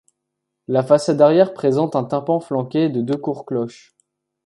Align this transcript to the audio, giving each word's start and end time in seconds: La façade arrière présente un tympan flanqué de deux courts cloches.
La 0.67 0.81
façade 0.81 1.21
arrière 1.21 1.53
présente 1.53 1.95
un 1.95 2.03
tympan 2.03 2.39
flanqué 2.39 2.89
de 2.89 3.03
deux 3.03 3.17
courts 3.17 3.45
cloches. 3.45 3.93